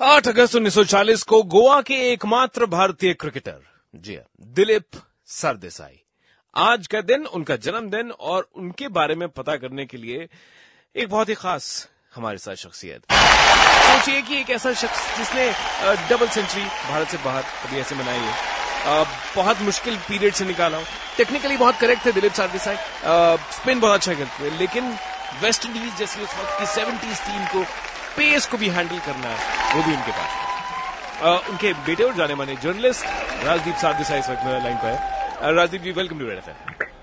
आठ 0.00 0.28
अगस्त 0.28 0.54
1940 0.56 1.22
को 1.22 1.42
गोवा 1.52 1.80
के 1.82 1.94
एकमात्र 2.10 2.66
भारतीय 2.66 3.12
क्रिकेटर 3.14 3.60
जी 3.94 4.14
हाँ, 4.14 4.24
दिलीप 4.54 5.00
सरदेसाई। 5.26 5.98
आज 6.56 6.86
का 6.86 7.00
दिन 7.00 7.24
उनका 7.26 7.56
जन्मदिन 7.56 8.10
और 8.10 8.48
उनके 8.56 8.88
बारे 8.88 9.14
में 9.14 9.28
पता 9.28 9.56
करने 9.56 9.86
के 9.86 9.96
लिए 9.96 10.28
एक 10.96 11.08
बहुत 11.08 11.28
ही 11.28 11.34
खास 11.34 11.88
हमारे 12.14 12.38
साथ 12.38 12.54
शख्सियत। 12.54 13.12
सोचिए 13.12 14.22
कि 14.22 14.40
एक 14.40 14.50
ऐसा 14.50 14.72
शख्स 14.74 15.16
जिसने 15.18 15.50
डबल 16.10 16.28
सेंचुरी 16.28 16.64
भारत 16.64 17.08
से 17.08 17.16
बाहर 17.24 17.42
कभी 17.64 17.80
ऐसे 17.80 17.94
मनाई 17.94 18.18
है। 18.18 19.04
बहुत 19.36 19.62
मुश्किल 19.62 19.96
पीरियड 20.08 20.34
से 20.34 20.44
निकाला 20.44 20.78
हो। 20.78 20.84
टेक्निकली 21.16 21.56
बहुत 21.56 21.78
करेक्ट 21.80 22.06
थे 22.06 22.12
दिलीप 22.12 22.32
सरदेसाई। 22.32 22.76
स्पिन 23.58 23.80
बहुत 23.80 24.00
अच्छा 24.00 24.14
करते 24.14 24.56
लेकिन 24.58 24.96
वेस्ट 25.42 25.66
इंडीज 25.66 25.96
जैसी 25.98 26.22
उस 26.22 26.38
वक्त 26.38 26.58
की 26.60 26.66
सेवेंटीज 26.74 27.20
टीम 27.26 27.44
को 27.52 27.64
पेस 28.16 28.46
को 28.46 28.58
भी 28.58 28.68
हैंडल 28.70 28.98
करना 29.06 29.28
है 29.28 29.74
वो 29.74 29.82
भी 29.82 29.92
उनके 29.92 30.12
पास 30.12 30.30
है। 30.32 30.46
उनके 31.50 31.72
बेटे 31.86 32.04
और 32.04 32.14
जाने 32.14 32.34
माने 32.34 32.56
जर्नलिस्ट 32.62 33.04
राजदीप 33.44 33.74
सरदेसाई 33.76 34.18
इस 34.18 34.30
वक्त 34.30 34.46
लाइन 34.64 34.76
पर 34.76 34.88
है। 34.88 35.54
Rajdeep 35.54 35.82
ji 35.82 35.92
welcome 35.92 36.18
to 36.18 36.28
Red 36.28 36.38
FM 36.38 36.48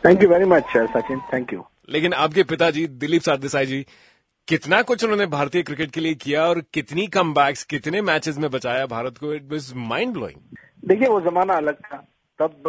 thank 0.05 0.23
you 0.23 0.29
very 0.29 0.45
much 0.45 0.77
Sachin 0.95 1.21
thank 1.33 1.53
you 1.53 1.65
लेकिन 1.89 2.13
आपके 2.15 2.43
पिताजी 2.45 2.85
दिलीप 2.97 3.21
सरदेसाई 3.21 3.65
जी 3.65 3.85
कितना 4.47 4.81
कुछ 4.81 5.03
उन्होंने 5.03 5.25
भारतीय 5.27 5.61
क्रिकेट 5.63 5.91
के 5.91 6.01
लिए 6.01 6.13
किया 6.15 6.45
और 6.45 6.61
कितनी 6.73 7.05
कम 7.07 7.33
कितने 7.69 8.01
मैचेस 8.01 8.37
में 8.37 8.49
बचाया 8.51 8.85
भारत 8.85 9.17
को? 9.17 9.33
इट 9.33 9.43
वॉज़ 9.51 9.73
माइंड 9.75 10.13
ब्लोइंग 10.13 10.57
देखिए 10.87 11.07
वो 11.07 11.19
जमाना 11.21 11.53
अलग 11.53 11.75
था। 11.83 11.97
तब 12.39 12.63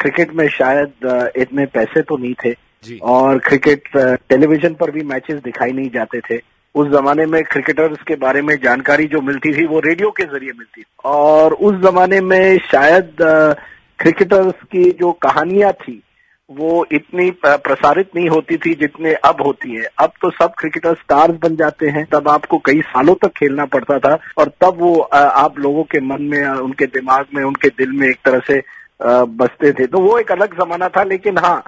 क्रिकेट 0.00 0.32
में 0.32 0.48
शायद 0.48 1.32
इतने 1.36 1.66
पैसे 1.68 2.02
तो 2.02 2.16
नहीं 2.16 2.34
थे 2.44 2.52
जी। 2.84 2.98
और 3.02 3.38
क्रिकेट 3.38 3.88
टेलीविज़न 4.28 4.74
पर 4.74 4.90
भी 4.90 5.02
मैचेस 5.04 5.40
दिखाई 5.42 5.72
नहीं 5.72 5.90
जाते 5.90 6.20
थे। 6.20 6.36
उस 6.74 6.88
जमाने 6.88 7.26
में 7.26 7.42
क्रिकेटर्स 7.44 8.02
के 8.08 8.14
बारे 8.16 8.42
में 8.42 8.54
जानकारी 8.62 9.06
जो 9.06 9.20
मिलती 9.20 9.52
थी, 9.54 9.64
वो 9.66 9.80
रेडियो 9.80 10.10
के 10.10 10.24
ज़रिए 10.24 10.52
मिलती 10.58 10.80
थी। 10.80 10.84
और 11.04 11.52
उस 11.52 11.80
जमाने 11.82 12.20
में 12.22 12.58
शायद 12.64 13.16
क्रिकेटर्स 13.98 14.62
की 14.64 14.90
जो 15.00 15.12
कहानियाँ 15.22 15.72
थी, 15.74 16.02
वो 16.50 16.84
इतनी 16.92 17.30
प्रसारित 17.46 18.10
नहीं 18.16 18.28
होती 18.28 18.56
थी 18.56 18.74
जितने 18.74 19.12
अब 19.24 19.42
होती 19.46 19.74
है। 19.74 19.88
अब 19.98 20.12
तो 20.22 20.30
सब 20.32 20.52
क्रिकेटर 20.58 20.94
स्टार्स 20.94 21.34
बन 21.42 21.56
जाते 21.56 21.88
हैं। 21.88 22.04
तब 22.12 22.28
आपको 22.28 22.58
कई 22.66 22.80
सालों 22.82 23.14
तक 23.22 23.32
खेलना 23.38 23.64
पड़ता 23.66 23.98
था 23.98 24.18
और 24.38 24.50
तब 24.60 24.76
वो 24.80 24.98
आप 25.12 25.58
लोगों 25.58 25.82
के 25.84 26.00
मन 26.00 26.22
में 26.22 26.44
उनके 26.44 26.86
दिमाग 26.88 27.26
में, 27.34 27.42
उनके 27.44 27.68
दिल 27.70 27.92
में 27.92 28.06
एक 28.08 28.18
तरह 28.24 28.40
से 28.46 28.62
बसते 29.00 29.72
थे। 29.72 29.86
तो 29.86 30.00
वो 30.00 30.18
एक 30.18 30.32
अलग 30.32 30.54
जमाना 30.60 30.88
था, 30.88 31.02
लेकिन 31.04 31.38
हाँ 31.38 31.62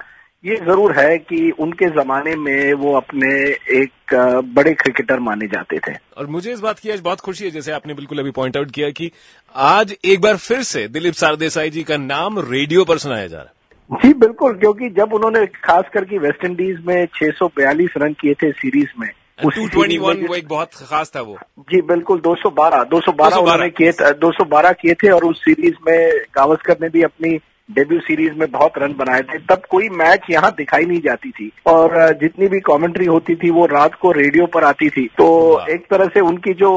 ये 0.45 0.55
ज़रूर 0.57 0.91
है 0.91 1.17
कि 1.17 1.49
उनके 1.59 1.85
जमाने 1.85 2.35
में 2.35 2.73
वो 2.73 2.93
अपने 2.97 3.27
एक 3.79 4.13
बड़े 4.53 4.73
क्रिकेटर 4.73 5.19
माने 5.19 5.47
जाते 5.47 5.77
थे। 5.77 5.93
और 6.17 6.27
मुझे 6.27 6.51
इस 6.53 6.59
बात 6.59 6.79
की 6.79 6.91
आज 6.91 6.99
बहुत 6.99 7.19
खुशी 7.19 7.45
है 7.45 7.51
जैसे 7.51 7.71
आपने 7.71 7.93
बिल्कुल 7.93 8.19
अभी 8.19 8.31
पॉइंट 8.31 8.57
आउट 8.57 8.71
किया 8.71 8.89
कि 8.89 9.11
आज 9.55 9.95
एक 10.05 10.21
बार 10.21 10.37
फिर 10.37 10.61
से 10.61 10.87
दिलीप 10.87 11.13
सारदेसाई 11.13 11.69
जी 11.69 11.83
का 11.83 11.97
नाम 11.97 12.39
रेडियो 12.51 12.85
पर 12.85 12.97
सुनाया 12.97 13.27
जा 13.27 13.37
रहा 13.37 13.45
है। 13.45 13.99
जी 14.03 14.13
बिल्कुल 14.15 14.53
क्योंकि 14.53 14.89
जब 14.89 15.13
उन्होंने 15.13 15.45
खास 15.45 15.91
करके 15.93 16.17
वेस्ट 16.17 16.45
इंडीज 16.45 16.79
में 16.87 17.07
642 17.15 17.97
रन 17.97 18.13
किए 18.13 18.33
थे 18.33 18.51
सीरीज़ 18.53 18.99
में 18.99 19.09
टू 19.43 19.67
ट्वेंटी 19.67 19.97
वन 19.97 20.25
वो 20.27 20.35
एक 20.35 20.47
बहुत 20.47 20.73
खास 20.83 21.11
था 21.15 21.21
वो। 21.21 21.37
जी 21.71 21.81
बिल्कुल 21.83 22.21
212 22.21 22.83
212 22.89 23.37
उन्होंने 23.37 23.69
किए 23.71 23.91
212 24.21 24.73
किए 24.81 24.93
थे 24.93 25.09
और 25.09 25.25
उस 25.25 25.43
सीरीज़ 25.43 25.75
में 25.87 26.25
गावस्कर 26.35 26.77
ने 26.81 26.89
भी 26.89 27.01
अपनी 27.03 27.37
डेब्यू 27.71 27.99
सीरीज़ 27.99 28.33
में 28.33 28.49
बहुत 28.51 28.77
रन 28.77 28.93
बनाए 28.97 29.21
थे 29.23 29.37
तब 29.49 29.61
कोई 29.69 29.89
मैच 29.91 30.25
यहाँ 30.29 30.51
दिखाई 30.57 30.85
नहीं 30.85 31.01
जाती 31.01 31.29
थी। 31.31 31.51
और 31.67 31.97
जितनी 32.21 32.47
भी 32.47 32.59
कमेंट्री 32.61 33.05
होती 33.05 33.35
थी 33.35 33.49
वो 33.49 33.65
रात 33.67 33.95
को 33.95 34.11
रेडियो 34.11 34.45
पर 34.47 34.63
आती 34.63 34.89
थी। 34.89 35.07
तो 35.17 35.27
एक 35.69 35.85
तरह 35.89 36.07
से 36.13 36.19
उनकी 36.21 36.53
जो 36.53 36.71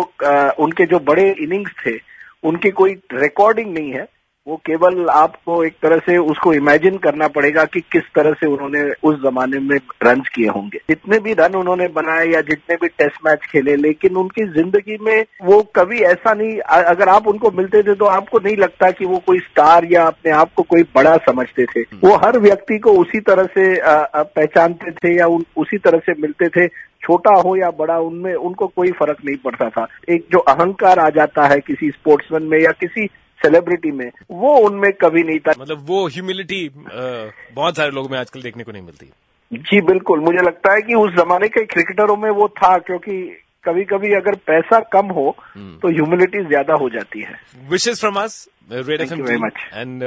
उनके 0.59 0.87
जो 0.87 0.98
बड़े 1.06 1.31
इनिंग्स 1.41 1.72
थे 1.87 1.98
उनकी 2.45 2.70
कोई 2.72 2.92
रिकॉर्डिंग 3.15 3.72
नहीं 3.75 3.91
है। 3.92 4.06
वो 4.47 4.56
केवल 4.67 5.09
आपको 5.09 5.62
एक 5.64 5.77
तरह 5.83 5.98
से 5.98 6.17
उसको 6.20 6.53
इमेजिन 6.55 6.97
करना 7.05 7.28
पड़ेगा 7.28 7.64
कि 7.64 7.81
किस 7.92 8.03
तरह 8.14 8.33
से 8.33 8.47
उन्होंने 8.47 8.83
उस 9.03 9.15
जमाने 9.22 9.59
में 9.59 9.77
रन 10.05 10.21
किए 10.34 10.49
होंगे। 10.49 10.78
जितने 10.88 11.19
भी 11.19 11.32
रन 11.34 11.55
उन्होंने 11.55 11.87
बनाए 11.88 12.27
या 12.27 12.41
जितने 12.43 12.77
भी 12.82 12.88
टेस्ट 12.88 13.25
मैच 13.27 13.47
खेले 13.53 13.77
लेकिन 13.77 14.16
उनकी 14.16 14.44
ज़िंदगी 14.53 14.97
में 15.03 15.25
वो 15.44 15.60
कभी 15.77 16.00
ऐसा 16.05 16.34
नहीं 16.34 16.59
अगर 16.60 17.09
आप 17.09 17.28
उनको 17.28 17.50
मिलते 17.50 17.82
थे 17.82 17.94
तो 17.94 18.05
आपको 18.06 18.38
नहीं 18.38 18.56
लगता 18.56 18.91
कि 18.91 19.05
वो 19.05 19.22
कोई 19.27 19.38
स्टार 19.41 19.87
या 19.93 20.06
अपने 20.06 20.32
आप 20.32 20.53
को 20.56 20.62
कोई 20.65 20.82
बड़ा 20.94 21.16
समझते 21.22 21.66
थे। 21.66 21.82
वो 22.05 22.15
हर 22.16 22.38
व्यक्ति 22.41 22.78
को 22.78 22.93
उसी 22.99 23.21
तरह 23.22 23.47
से 23.56 23.75
पहचानते 23.84 24.91
थे 24.93 25.16
या 25.16 25.26
उसी 25.26 25.78
तरह 25.78 25.99
से 26.00 26.21
मिलते 26.21 26.49
थे। 26.50 26.69
छोटा 27.03 27.34
हो 27.41 27.56
या 27.56 27.71
बड़ा 27.78 27.99
उनमें 28.00 28.34
उनको 28.34 28.66
कोई 28.66 28.91
फ़र्क 28.93 29.16
नहीं 29.25 29.37
पड़ता 29.37 29.69
था। 29.71 29.87
एक 30.09 30.26
जो 30.32 30.38
अहंकार 30.41 30.99
आ 30.99 31.09
जाता 31.12 31.47
है 31.47 31.61
किसी 31.61 31.91
स्पोर्ट्समैन 31.91 32.43
में 32.43 32.59
या 32.59 32.71
किसी 32.81 33.09
सेलिब्रिटी 33.41 33.91
में 33.93 34.11
वो 34.33 34.56
उनमें 34.67 34.91
कभी 35.00 35.22
नहीं 35.22 35.39
था। 35.39 35.53
मतलब 35.59 35.84
वो 35.87 36.06
ह्यूमिलिटी 36.09 36.69
बहुत 36.77 37.77
सारे 37.77 37.91
लोगों 37.91 38.09
में 38.09 38.19
आजकल 38.19 38.43
देखने 38.43 38.65
को 38.65 38.72
नहीं 38.72 38.83
मिलती। 38.83 39.11
जी 39.53 39.81
बिल्कुल। 39.87 40.21
मुझे 40.21 40.43
लगता 40.43 40.72
है 40.72 40.83
कि 40.83 40.95
उस 40.97 41.15
जमाने 41.15 41.49
के 41.49 41.65
क्रिकेटरों 41.67 42.17
में 42.17 42.31
वो 42.33 42.49
था 42.59 42.77
क्योंकि 42.81 43.17
कभी 43.65 43.84
कभी 43.84 44.12
अगर 44.15 44.34
पैसा 44.47 44.78
कम 44.93 45.11
हो 45.12 45.28
हम्म। 45.44 45.78
तो 45.78 45.89
ह्यूमिलिटी 45.91 46.43
ज़्यादा 46.47 46.75
हो 46.75 46.89
जाती 46.91 47.21
है। 47.21 47.39
विशेष 47.71 48.00
from 48.00 48.17
us 48.23 48.47
Red 48.73 49.00
FM 49.00 49.12
and 49.12 50.03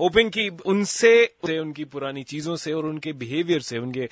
hoping 0.00 0.30
की 0.30 0.48
उनसे 0.66 1.12
उनकी 1.50 1.84
पुरानी 1.86 2.22
चीज़ों 2.24 2.56
से 2.56 2.72
और 2.72 2.86
उनके 2.86 3.12
बिहेवियर 3.14 3.60
से 3.60 3.78
उनके 3.78 4.08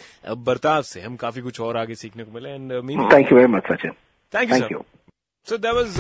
बर्ताव 0.47 0.83
से 0.85 1.01
हम 1.01 1.17
काफ़ी 1.17 1.43
कुछ 1.43 1.61
और 1.61 1.77
आगे 1.77 1.95
सीखने 1.97 2.25
को 2.25 2.33
मिले। 2.33 2.51
And 2.51 2.73
thank 3.13 3.33
you 3.33 3.39
very 3.39 3.53
much 3.53 3.73
Sachin 3.73 3.93
thank 4.33 4.71
you 4.73 4.79
so 5.47 5.57
that 5.59 5.75
was 5.75 5.97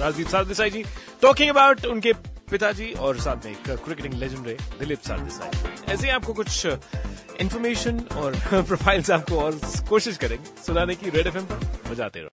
Rajdeep 0.00 0.28
Sardesai 0.28 0.70
ji 0.70 0.82
talking 1.22 1.50
about 1.50 1.84
उनके 1.86 2.12
पिताजी 2.50 2.90
और 3.00 3.18
साथ 3.20 3.44
में 3.44 3.52
एक 3.52 3.70
क्रिकेटिंग 3.84 4.14
लेजेंड 4.14 4.46
रहे 4.46 4.78
दिलीप 4.78 5.00
सरदेसाई 5.06 5.92
ऐसे 5.92 6.06
ही 6.06 6.12
आपको 6.12 6.32
कुछ 6.32 6.66
इन्फॉर्मेशन 6.66 7.98
uh, 7.98 8.16
और 8.16 8.34
प्रोफाइल्स 8.52 9.10
आपको 9.10 9.38
और 9.40 9.58
कोशिश 9.88 10.16
करेंगे 10.16 10.62
सुनाने 10.66 10.94
की 10.94 11.10
रेड 11.10 11.26
एफ़ 11.26 11.38
पर 11.38 11.90
बजाते 11.90 12.20
रहो 12.20 12.30